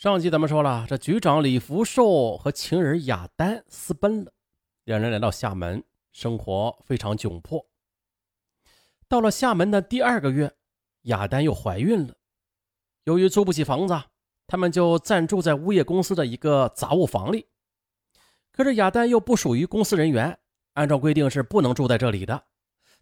[0.00, 4.32] 上集咱们说了，这局长李福寿和情人雅丹私奔了，
[4.84, 7.68] 两人来到厦门，生活非常窘迫。
[9.06, 10.50] 到了厦门的第二个月，
[11.02, 12.14] 雅丹又怀孕了。
[13.04, 14.02] 由于租不起房子，
[14.46, 17.48] 他们就暂住在物业公司的一个杂物房里。
[18.52, 20.38] 可是雅丹又不属于公司人员，
[20.72, 22.42] 按照规定是不能住在这里的。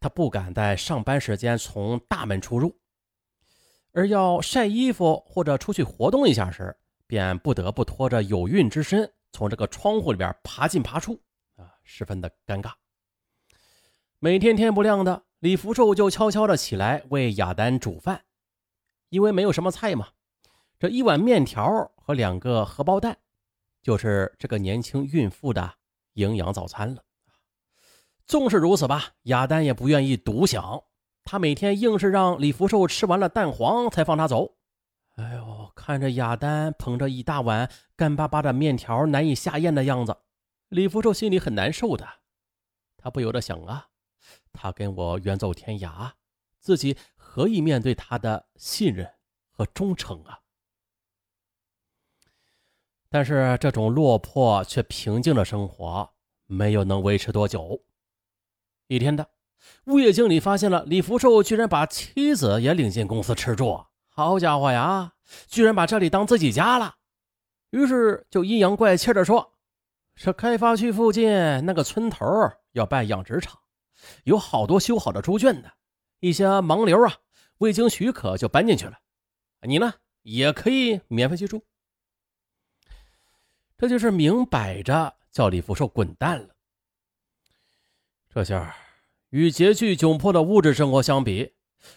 [0.00, 2.74] 她不敢在上班时间从大门出入，
[3.92, 6.74] 而要晒衣服或者出去活动一下时，
[7.06, 11.20] 便不得不拖着有孕之身从这个窗户里边爬进爬出，
[11.56, 12.72] 啊，十分的尴尬。
[14.18, 18.24] 每天天不亮的，李福寿就悄悄的起来为雅丹煮饭，
[19.10, 20.08] 因为没有什么菜嘛，
[20.78, 23.16] 这一碗面条和两个荷包蛋，
[23.82, 25.74] 就是这个年轻孕妇的
[26.14, 27.02] 营养早餐了。
[28.26, 30.82] 纵是如此吧，雅丹也不愿意独享，
[31.22, 34.56] 她每天硬是让李福寿吃完了蛋黄才放他走。
[35.16, 40.16] 哎呦，看着雅丹捧着一大碗干巴巴的面条难以下咽的样子，
[40.70, 42.08] 李福寿心里很难受的。
[42.96, 43.90] 他不由得想啊，
[44.52, 46.10] 他跟我远走天涯，
[46.58, 49.08] 自己何以面对他的信任
[49.52, 50.40] 和忠诚啊？
[53.08, 56.10] 但是这种落魄却平静的生活
[56.46, 57.84] 没有能维持多久。
[58.88, 59.28] 一天的，
[59.84, 63.84] 物业经理发现了李福寿居然把妻子也领进公司吃住。
[64.08, 65.12] 好家伙呀，
[65.48, 66.96] 居然把这里当自己家了，
[67.70, 69.54] 于是就阴阳怪气的说
[70.14, 71.28] ：“这开发区附近
[71.64, 72.24] 那个村头
[72.72, 73.58] 要办养殖场，
[74.24, 75.70] 有好多修好的猪圈呢，
[76.20, 77.14] 一些盲流啊，
[77.58, 78.98] 未经许可就搬进去了。
[79.62, 81.64] 你呢，也可以免费去住。”
[83.76, 86.54] 这就是明摆着叫李福寿滚蛋了。
[88.28, 88.76] 这下
[89.30, 91.54] 与拮据窘迫的物质生活相比，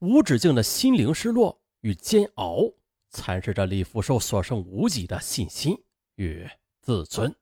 [0.00, 1.60] 无止境的心灵失落。
[1.82, 2.72] 与煎熬
[3.12, 5.76] 蚕食着李福寿所剩无几的信心
[6.16, 6.48] 与
[6.80, 7.32] 自尊。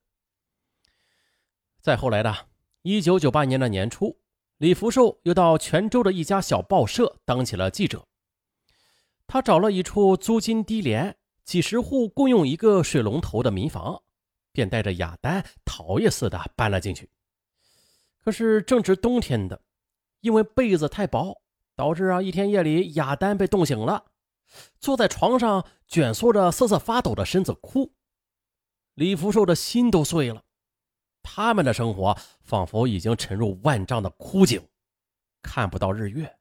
[1.81, 2.35] 再后来的
[2.83, 4.19] 一九九八年的年初，
[4.57, 8.05] 李福寿又到泉州的一家小报社当起了记者。
[9.25, 14.03] 他找了一处租金低廉、几十户共用一个水龙头的民房，
[14.51, 17.09] 便带着雅丹逃也似的搬了进去。
[18.23, 19.61] 可是正值冬天的，
[20.19, 21.41] 因为被子太薄，
[21.75, 24.10] 导致啊一天夜里雅丹被冻醒了。
[24.79, 27.93] 坐在床上，蜷缩着瑟瑟发抖的身子哭，
[28.93, 30.43] 李福寿的心都碎了。
[31.23, 34.61] 他们的生活仿佛已经沉入万丈的枯井，
[35.41, 36.37] 看不到日月。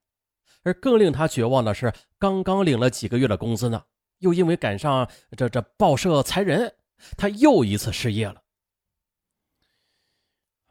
[0.62, 3.84] 而更令他绝望的是，刚刚领了几个月的工资呢，
[4.19, 6.75] 又因为赶上这这报社裁人，
[7.16, 8.42] 他又一次失业了。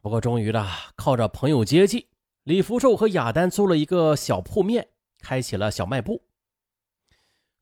[0.02, 2.08] 不过，终于的靠着朋友接济，
[2.44, 4.90] 李福寿和雅丹租了一个小铺面，
[5.20, 6.24] 开起了小卖部。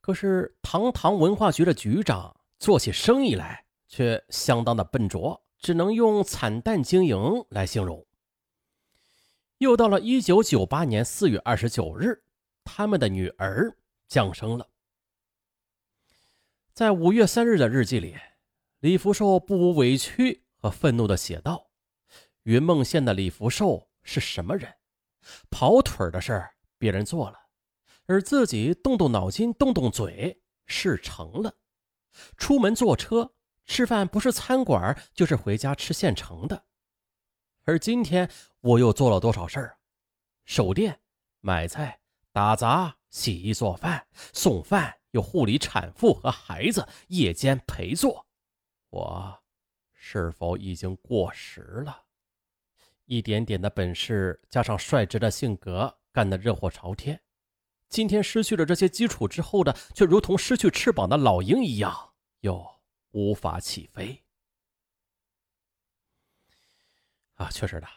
[0.07, 7.19] 可是，堂堂文化局的局长做起生意来却相当的笨拙，只能用惨淡经营
[7.50, 8.07] 来形容。
[9.57, 12.23] 又到了一九九八年四月二十九日，
[12.63, 14.69] 他们的女儿降生了。
[16.72, 18.16] 在五月三日的日记里，
[18.79, 21.69] 李福寿不无委屈和愤怒的写道
[22.44, 24.74] ：“云梦县的李福寿是什么人？
[25.50, 27.38] 跑腿的事儿别人做了。”
[28.07, 31.57] 而自己动动脑筋，动动嘴，事成了。
[32.38, 33.34] 出门坐车
[33.66, 36.66] 吃饭，不是餐馆，就是回家吃现成的。
[37.66, 38.31] 而今天
[38.62, 39.78] 我又做了多少事儿？
[40.45, 41.01] 守店、
[41.41, 42.00] 买菜、
[42.31, 48.25] 打杂、洗衣做饭、送饭，又护理产妇和孩子，夜间陪坐。
[48.89, 49.44] 我
[49.94, 52.06] 是否已经过时了？
[53.03, 57.22] 一点点的本事，加上率直的性格，干得热火朝天。
[57.89, 62.65] 今天失去了这些基础之后的，却如同失去翅膀的老鹰一样，又
[63.11, 64.23] 无法起飞。
[67.35, 67.87] 啊，确实的，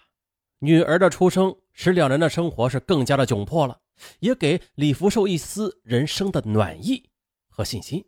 [0.58, 3.80] 女儿的出生使两人的生活是更加的窘迫了，
[4.20, 7.10] 也给李福寿一丝人生的暖意
[7.48, 8.04] 和信心。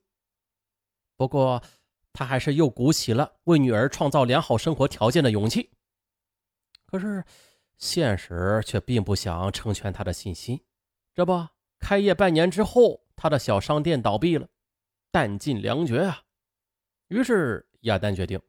[1.17, 1.63] 不过，
[2.13, 5.71] 他还是又鼓起了为女儿创造良好生活条件的勇气。
[6.85, 7.25] 可是，
[7.79, 10.63] 现实却并不想成全他的信心，
[11.15, 11.49] 这不。
[11.83, 14.49] 开业半年之后，他的小商店倒闭了，
[15.11, 16.23] 弹尽粮绝啊！
[17.09, 18.41] 于是亚丹决定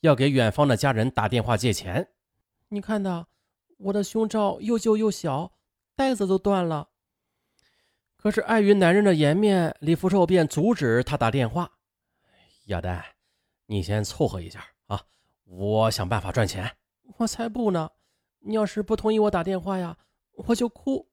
[0.00, 2.10] 要给远方的家人打电话借钱。
[2.70, 3.26] 你看呐，
[3.76, 5.52] 我的胸罩又旧又小，
[5.94, 6.88] 带子都断了。
[8.16, 11.78] 可是碍于男人的颜面，李福寿便阻止他打电话。
[12.64, 13.04] 亚丹，
[13.66, 15.04] 你先凑合一下啊，
[15.44, 16.76] 我想办法赚钱。
[17.18, 17.92] 我才不呢！
[18.40, 19.96] 你要是不同意我打电话呀，
[20.32, 21.08] 我就哭。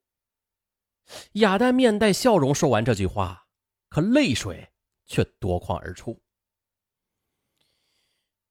[1.34, 3.48] 亚丹面带笑容说完这句话，
[3.90, 4.72] 可泪水
[5.06, 6.22] 却夺眶而出。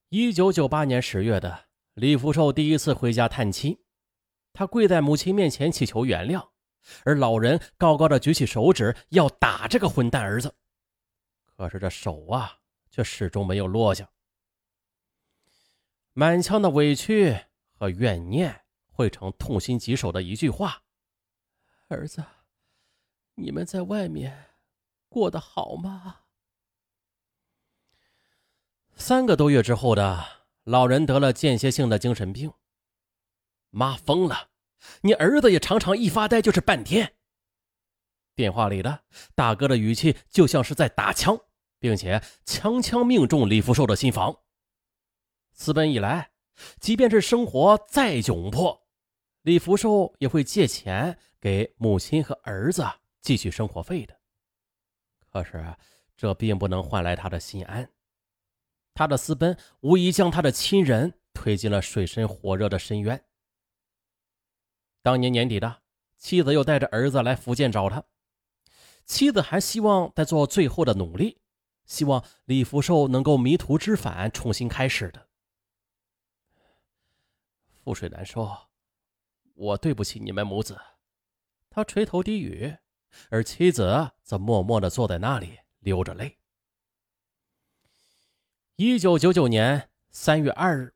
[0.09, 3.77] 一九九八年十月的李福寿第一次回家探亲，
[4.53, 6.51] 他跪在母亲面前祈求原谅，
[7.05, 10.55] 而老人高高的举起手指要打这个混蛋儿子，
[11.57, 12.59] 可是这手啊
[12.91, 14.09] 却始终没有落下。
[16.13, 17.37] 满腔的委屈
[17.73, 20.81] 和怨念汇成痛心疾首的一句话
[21.89, 22.25] ：“儿子，
[23.35, 24.51] 你们在外面
[25.09, 26.21] 过得好吗？”
[28.97, 30.25] 三个多月之后的
[30.63, 32.53] 老人得了间歇性的精神病。
[33.71, 34.51] 妈疯了，
[35.01, 37.15] 你儿子也常常一发呆就是半天。
[38.37, 39.05] 电话里的
[39.35, 41.37] 大哥的语气就像是在打枪，
[41.81, 44.43] 并且枪枪命中李福寿的心房。
[45.53, 46.31] 私奔以来，
[46.81, 48.87] 即便是生活再窘迫，
[49.43, 52.85] 李福寿也会借钱给母亲和儿子
[53.25, 54.17] 继续生活费的。
[55.33, 55.75] 可是
[56.17, 57.91] 这并不能换来他的心安。
[58.95, 63.25] 他的私奔无疑将他的亲人推进了水深火热的深渊。
[65.03, 65.83] 当年年底的，
[66.17, 68.05] 妻子又带着儿子来福建找他，
[69.05, 71.41] 妻子还希望再做最后的努力，
[71.85, 75.29] 希望李福寿能够迷途知返，重新开始的。
[77.83, 78.49] 覆水难收，
[79.55, 80.81] 我对不起你们母子。
[81.69, 82.77] 他垂头低语，
[83.31, 86.39] 而妻子则默默地坐在那里流着泪。
[88.77, 90.95] 一九九九年三月二日，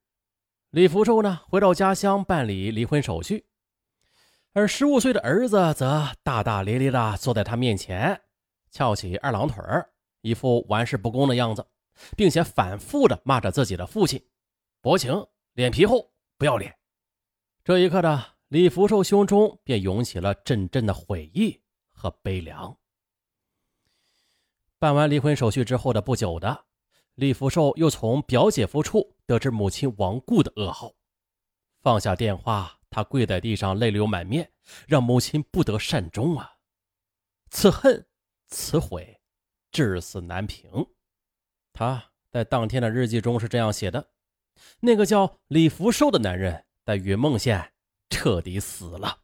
[0.71, 3.47] 李福寿呢回到家乡办理离婚手续，
[4.53, 8.21] 而十五岁的儿子则大大咧咧的坐在他面前，
[8.71, 9.63] 翘起二郎腿
[10.21, 11.65] 一副玩世不恭的样子，
[12.17, 14.21] 并且反复的骂着自己的父亲
[14.83, 16.77] ：“薄情，脸皮厚，不要脸。”
[17.63, 21.61] 这一刻的李福寿胸中便涌起了阵阵的悔意
[21.99, 22.79] 和悲凉。
[24.79, 26.67] 办完离婚手续之后的不久的。
[27.17, 30.95] 李福寿又从表姐夫处得知母亲亡故的噩耗，
[31.81, 34.53] 放下电话，他跪在地上，泪流满面，
[34.87, 36.59] 让母亲不得善终啊！
[37.51, 38.07] 此恨，
[38.47, 39.21] 此悔，
[39.73, 40.71] 至死难平。
[41.73, 44.11] 他在当天的日记中是这样写的
[44.79, 47.73] ：“那个叫李福寿的男人在云梦县
[48.09, 49.23] 彻底死了。”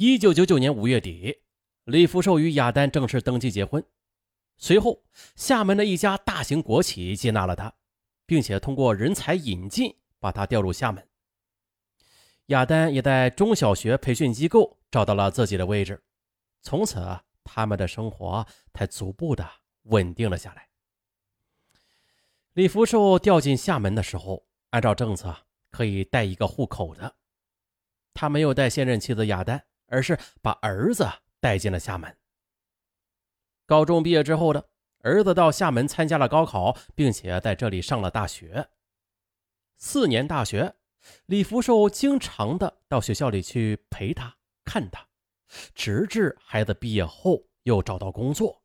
[0.00, 1.40] 一九九九年五月底，
[1.82, 3.84] 李福寿与雅丹正式登记结婚。
[4.56, 5.02] 随后，
[5.34, 7.74] 厦门的一家大型国企接纳了他，
[8.24, 11.04] 并且通过人才引进把他调入厦门。
[12.46, 16.00] 亚丹也在中小学培训机构找到了自己的位置，
[16.62, 17.04] 从此
[17.42, 19.50] 他们的生活才逐步的
[19.82, 20.68] 稳定了下来。
[22.52, 25.36] 李福寿调进厦门的时候，按照政策
[25.72, 27.16] 可以带一个户口的，
[28.14, 31.06] 他没有带现任妻子亚丹，而是把儿子
[31.40, 32.16] 带进了厦门。
[33.66, 34.70] 高中毕业之后的
[35.00, 38.68] 儿子到厦门参加了高考，并且在这里上了大学。
[39.76, 40.74] 四年大学，
[41.26, 45.06] 李福寿经常的到学校里去陪他、看他，
[45.74, 48.62] 直至孩子毕业后又找到工作，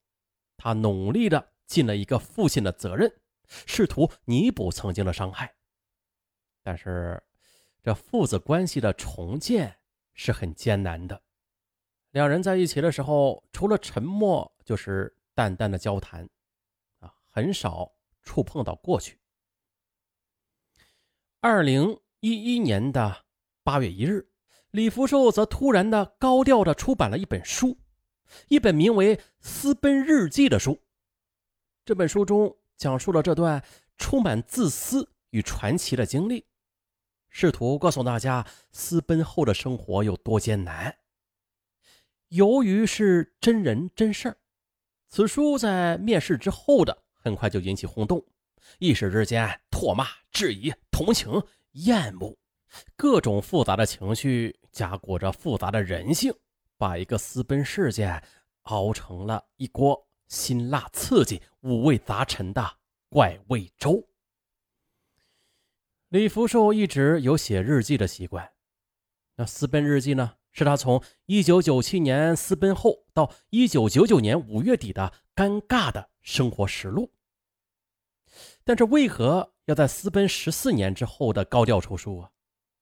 [0.57, 3.13] 他努力的尽了一个父亲的责任，
[3.47, 5.53] 试图弥补曾经的伤害。
[6.63, 7.21] 但是，
[7.83, 9.77] 这父子关系的重建
[10.13, 11.21] 是很艰难的。
[12.12, 14.51] 两人在一起的时候，除了沉默。
[14.65, 16.30] 就是淡淡的交谈，
[17.00, 19.19] 啊，很少触碰到过去。
[21.42, 23.26] 二零一一年的
[23.61, 24.31] 八月一日，
[24.71, 27.78] 李福寿则突然的高调的出版了一本书，
[28.47, 30.81] 一本名为《私奔日记》的书。
[31.83, 33.61] 这本书中讲述了这段
[33.97, 36.47] 充满自私与传奇的经历，
[37.33, 40.95] 试图告诉大家私奔后的生活有多艰难。
[42.30, 44.37] 由于是真人真事儿。
[45.09, 48.23] 此书在面世之后的很快就引起轰动，
[48.78, 52.37] 一时之间唾骂、质疑、同情、厌恶，
[52.95, 56.31] 各种复杂的情绪夹裹着复杂的人性，
[56.78, 58.23] 把一个私奔事件
[58.63, 62.63] 熬成了一锅辛辣刺激、五味杂陈的
[63.09, 64.07] 怪味粥。
[66.13, 68.51] 李福寿一直有写日记的习惯，
[69.35, 70.35] 那私奔日记呢？
[70.51, 77.11] 是他从一九九七年私奔后到一九九九年五月底的尴尬的生活实录。
[78.63, 82.29] 但是为何要在私奔十四年之后的高调出书啊？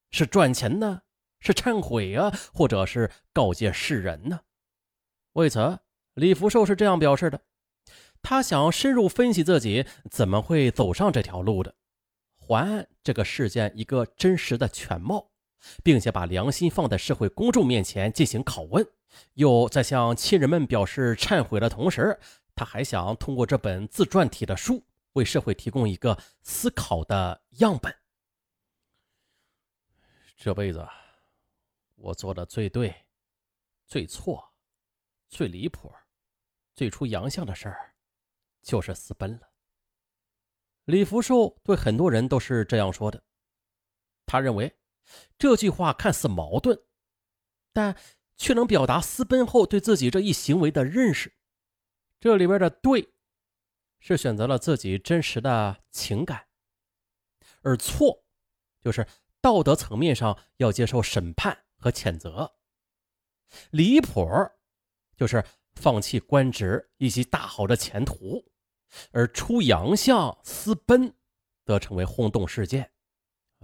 [0.09, 1.03] 是赚钱呢？
[1.39, 2.37] 是忏悔啊？
[2.53, 4.41] 或者是告诫世人呢？
[5.31, 5.79] 为此，
[6.15, 7.39] 李福寿是这样表示的：
[8.21, 11.73] 他想要深入分析自己怎么会走上这条路的，
[12.51, 15.29] 还这个事件一个真实的全貌。
[15.83, 18.83] 并且把良心放在社会公众面前进行拷问，
[19.35, 22.19] 又在向亲人们表示忏悔的同时，
[22.55, 27.95] 他还想通过这本自传体的书为社会提供一个思考的样本。
[30.35, 30.83] 这辈子
[31.93, 33.05] 我做的最对、
[33.85, 34.43] 最错、
[35.29, 35.93] 最离谱、
[36.73, 37.93] 最出洋相的事儿，
[38.63, 39.50] 就是私奔了。
[40.91, 43.23] 李福寿对很多人都是这样说的。
[44.25, 44.77] 他认为
[45.37, 46.77] 这句话看似矛盾，
[47.71, 47.95] 但
[48.35, 51.33] 却能表达私奔后对自己这一行为的认识。
[52.19, 53.13] 这里边的“对”
[54.01, 56.47] 是选择了自己真实的情感，
[57.61, 58.25] 而“错”
[58.83, 59.07] 就是
[59.39, 62.53] 道德层面上要接受审判和谴责。
[63.71, 64.29] 离谱
[65.15, 65.41] 就是
[65.73, 68.50] 放弃官职以及大好的前途。
[69.11, 71.13] 而出洋相私奔，
[71.65, 72.91] 则成为轰动事件，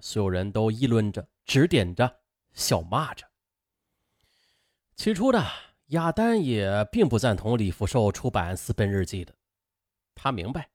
[0.01, 2.19] 所有人都议论着、指点着、
[2.53, 3.25] 笑骂着。
[4.95, 5.45] 起初的
[5.87, 9.33] 亚丹也并不赞同李福寿出版《私奔日记》的，
[10.15, 10.69] 他明白，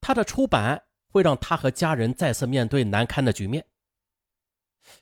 [0.00, 3.64] 他的出版会让他和家人再次面对难堪的局面。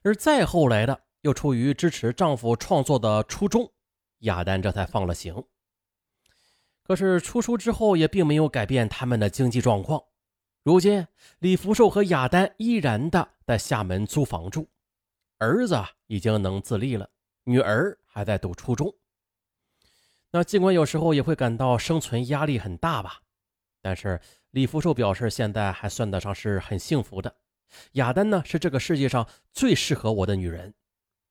[0.03, 3.73] 而再后来的，又出于支持丈夫创作的初衷，
[4.21, 5.45] 亚丹这才放了行。
[6.87, 10.03] 可是出书之后也并没有改变他们的经济状况。
[10.63, 11.07] 如今，
[11.41, 14.69] 李福寿和雅丹依然的在厦门租房住，
[15.39, 15.77] 儿子
[16.07, 17.09] 已经能自立了，
[17.45, 18.95] 女儿还在读初中。
[20.31, 23.23] 那尽管有时候也会感到生存压力很大吧，
[23.81, 27.35] 但是李福寿表示现在还算得上是很幸福的。
[27.93, 30.73] 雅丹呢，是这个世界上最适合我的女人，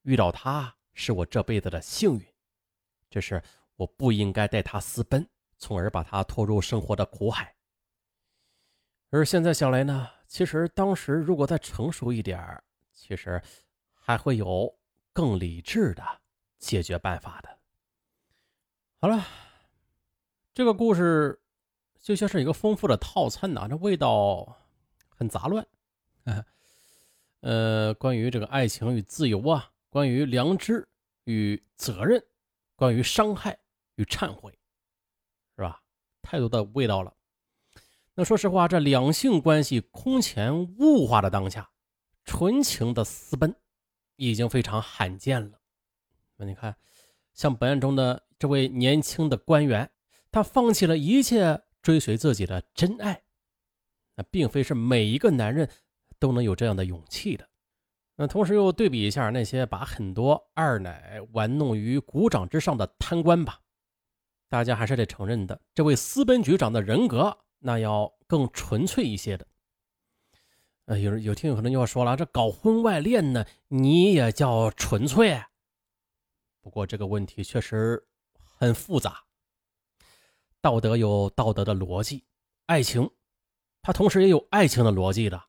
[0.04, 2.26] 遇到她是我这辈子的幸运。
[3.10, 3.42] 这是
[3.76, 5.26] 我不应该带她私奔。
[5.58, 7.56] 从而把他拖入生活的苦海。
[9.10, 13.42] 而现在想来呢，其实当时如果再成熟一点其实
[13.94, 14.78] 还会有
[15.14, 16.04] 更理智的
[16.60, 17.60] 解决办法的。
[19.00, 19.26] 好了，
[20.54, 21.40] 这个故事
[22.00, 24.58] 就像是一个丰富的套餐呐，这味道
[25.10, 25.66] 很杂乱。
[27.42, 30.88] 呃，关于这个爱情与自由啊，关于良知
[31.26, 32.26] 与责任，
[32.76, 33.58] 关于伤害
[33.96, 34.58] 与忏悔。
[36.26, 37.14] 太多的味道了。
[38.16, 41.70] 那说实话，这两性关系空前物化的当下，
[42.24, 43.56] 纯情的私奔
[44.16, 45.60] 已经非常罕见了。
[46.38, 46.76] 那你看，
[47.34, 49.92] 像本案中的这位年轻的官员，
[50.32, 53.22] 他放弃了一切追随自己的真爱，
[54.16, 55.70] 那并非是每一个男人
[56.18, 57.48] 都能有这样的勇气的。
[58.16, 63.60] 那同时又对比一下那些把很多二奶玩弄于股掌之上的贪官吧。
[64.48, 69.48] 大家还是得承认的，这位私奔局长的人格那要更纯粹一些的。
[70.86, 75.44] 呃，有有听友可能就要说了，这搞婚外恋呢，你也叫纯粹？
[76.62, 79.24] 不过这个问题确实很复杂。
[80.62, 82.26] 道德有道德的逻辑，
[82.68, 83.10] 爱情
[83.82, 85.44] 它同时也有爱情的逻辑的。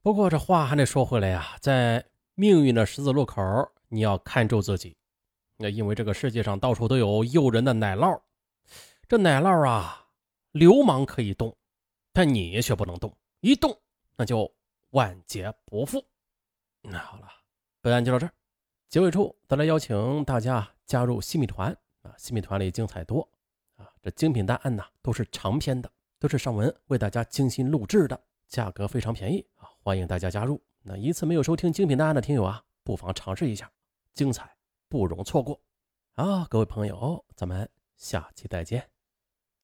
[0.00, 3.42] 不过这话还得说回来呀，在命运的十字路口，
[3.88, 4.96] 你要看住自己。
[5.58, 8.20] 那因为这个世界上到处都有诱人的奶酪，
[9.08, 10.06] 这奶酪啊，
[10.52, 11.56] 流氓可以动，
[12.12, 13.78] 但你却不能动，一动
[14.16, 14.52] 那就
[14.90, 16.04] 万劫不复。
[16.82, 17.28] 那好了，
[17.80, 18.32] 本案就到这儿，
[18.88, 23.28] 结尾处再来邀请大家加入新米团啊，新米团里精彩多
[23.76, 30.62] 啊，这精品大案呢都是长篇的，都是上文为大家精心录制的，价格非常便宜啊，欢迎大家加入。
[30.82, 33.70] 那一次没有收听精品大案的听友啊，不妨尝试一下，
[34.14, 34.55] 精彩。
[34.88, 35.60] 不容错过，
[36.14, 38.95] 好，各位朋友，咱们下期再见。